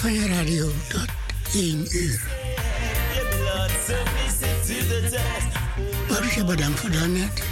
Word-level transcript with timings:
van 0.00 0.12
je 0.12 0.26
radio 0.26 0.70
tot 0.88 1.06
1 1.54 1.86
uur. 1.90 2.20
Borussia 6.08 6.44
bedankt 6.44 6.80
voor 6.80 6.90
daarnet. 6.90 7.49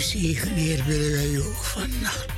Dus 0.00 0.10
zegen, 0.10 0.54
Heer, 0.54 0.84
willen 0.86 1.12
wij 1.12 1.28
u 1.28 1.42
ook 1.42 1.64
vannacht. 1.64 2.29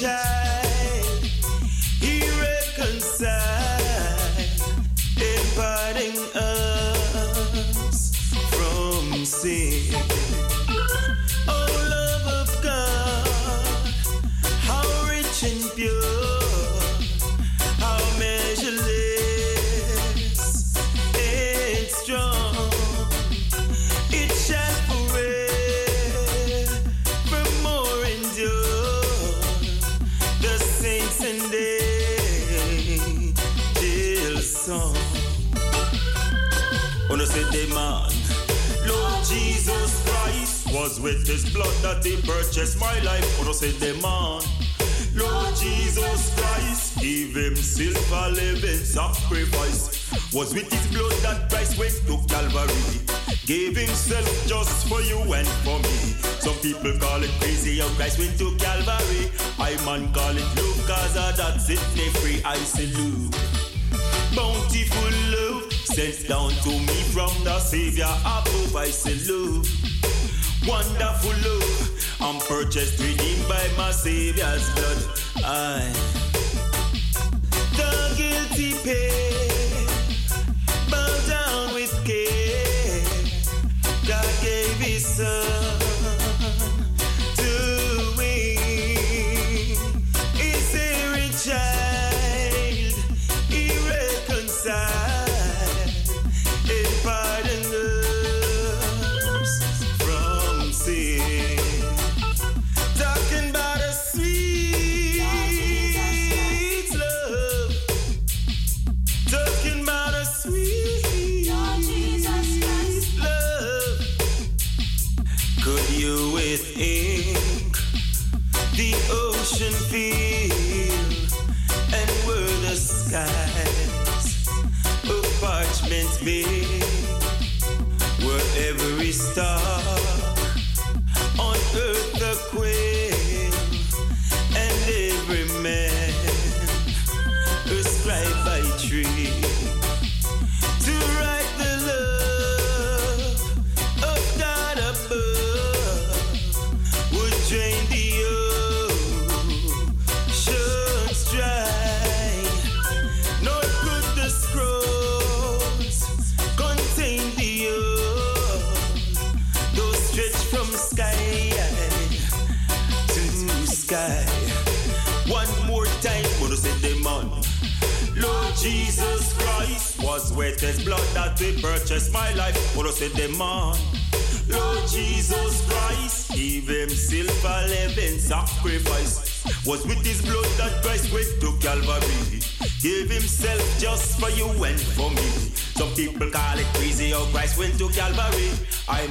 Yeah. 0.00 0.29
His 41.30 41.48
blood 41.54 41.74
that 41.82 42.04
he 42.04 42.16
purchased 42.22 42.80
my 42.80 42.98
life. 43.00 43.24
Say 43.54 43.70
the 43.78 43.94
man. 44.02 44.42
Lord 45.14 45.54
Jesus 45.54 46.34
Christ 46.34 46.98
give 47.00 47.34
himself 47.34 47.96
silver 47.96 48.28
living 48.34 48.82
sacrifice. 48.82 50.10
Was 50.34 50.54
with 50.54 50.70
his 50.72 50.86
blood 50.90 51.12
that 51.22 51.48
Christ 51.48 51.78
went 51.78 51.94
to 52.08 52.18
Calvary. 52.26 52.98
Gave 53.46 53.76
himself 53.76 54.26
just 54.46 54.88
for 54.88 55.00
you 55.02 55.20
and 55.32 55.46
for 55.62 55.78
me. 55.78 55.98
Some 56.42 56.58
people 56.66 56.98
call 56.98 57.22
it 57.22 57.30
crazy 57.40 57.78
how 57.78 57.88
Christ 57.94 58.18
went 58.18 58.36
to 58.38 58.56
Calvary. 58.58 59.30
I 59.58 59.78
man 59.86 60.12
call 60.12 60.34
it 60.34 60.48
love 60.58 60.80
cause 60.86 61.16
ah, 61.16 61.32
that's 61.36 61.70
it 61.70 61.78
free. 62.18 62.42
I 62.44 62.56
salute. 62.56 63.30
Bountiful 64.34 65.14
love 65.34 65.72
sent 65.72 66.28
down 66.28 66.50
to 66.66 66.70
me 66.70 66.98
from 67.14 67.30
the 67.44 67.58
Savior 67.60 68.10
above. 68.24 68.74
I 68.74 68.90
salute. 68.90 69.89
Wonderful 70.66 71.30
love, 71.30 71.90
I'm 72.20 72.38
purchased, 72.40 73.00
redeemed 73.00 73.48
by 73.48 73.66
my 73.78 73.90
Savior's 73.90 74.68
blood. 74.74 74.98
I, 75.42 75.90
the 77.76 78.14
guilty 78.16 78.74
pay, 78.84 79.86
bow 80.90 81.26
down 81.28 81.74
with 81.74 81.92
care. 82.04 83.04
God 84.06 84.32
gave 84.42 84.76
His 84.76 85.06
Son. 85.06 85.89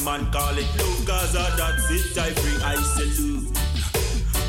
Man 0.09 0.31
call 0.31 0.57
it 0.57 0.65
love 0.79 1.05
cause 1.05 1.33
that's 1.33 1.91
it 1.91 2.17
I 2.17 2.31
free. 2.31 2.63
I 2.63 2.75
salute. 2.95 3.53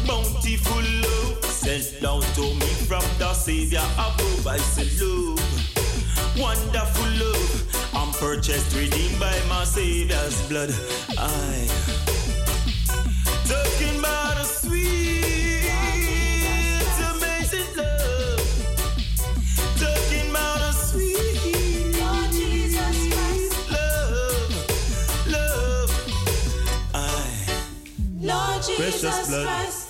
Bountiful 0.07 0.83
love 1.05 1.45
sent 1.45 2.00
down 2.00 2.23
to 2.37 2.40
me 2.61 2.71
from 2.88 3.05
the 3.19 3.33
Savior 3.35 3.85
above. 3.95 4.47
I 4.47 4.57
salute. 4.57 5.38
Wonderful 6.38 7.11
love, 7.23 7.93
I'm 7.95 8.12
purchased, 8.14 8.75
redeemed 8.75 9.21
by 9.21 9.37
my 9.49 9.64
Savior's 9.64 10.40
blood. 10.49 10.73
I 11.19 12.00
Lord 28.90 29.02
Jesus 29.02 29.89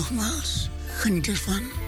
nogmaals. 0.00 0.68
Geniet. 0.86 1.79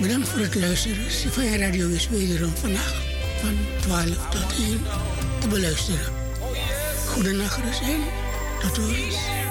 Bedankt 0.00 0.28
voor 0.28 0.40
het 0.40 0.54
luisteren. 0.54 1.10
Sylvania 1.10 1.56
Radio 1.56 1.88
is 1.88 2.08
wederom 2.08 2.52
vannacht 2.56 2.94
van 3.40 3.56
12 3.80 4.04
tot 4.30 4.56
1 4.58 4.80
te 5.40 5.48
beluisteren. 5.48 6.12
Goedenacht, 7.06 7.56
en 7.82 8.00
tot 8.60 8.76
horens. 8.76 9.45